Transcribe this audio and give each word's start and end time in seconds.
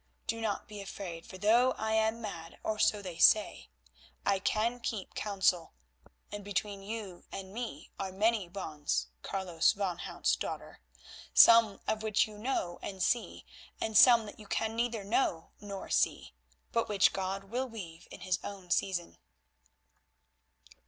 Do 0.25 0.41
not 0.41 0.67
be 0.67 0.81
afraid, 0.81 1.27
for 1.27 1.37
though 1.37 1.73
I 1.73 1.93
am 1.93 2.21
mad, 2.23 2.57
or 2.63 2.79
so 2.79 3.03
they 3.03 3.19
say, 3.19 3.69
I 4.25 4.39
can 4.39 4.79
keep 4.79 5.13
counsel, 5.13 5.75
and 6.31 6.43
between 6.43 6.81
you 6.81 7.25
and 7.31 7.53
me 7.53 7.91
are 7.99 8.11
many 8.11 8.49
bonds, 8.49 9.09
Carolus 9.21 9.73
van 9.73 9.99
Hout's 9.99 10.35
daughter, 10.35 10.81
some 11.35 11.81
of 11.87 12.01
which 12.01 12.25
you 12.25 12.39
know 12.39 12.79
and 12.81 13.03
see, 13.03 13.45
and 13.79 13.95
some 13.95 14.25
that 14.25 14.39
you 14.39 14.47
can 14.47 14.75
neither 14.75 15.03
know 15.03 15.51
nor 15.59 15.87
see, 15.91 16.33
but 16.71 16.89
which 16.89 17.13
God 17.13 17.43
will 17.51 17.69
weave 17.69 18.07
in 18.09 18.21
His 18.21 18.39
own 18.43 18.71
season." 18.71 19.19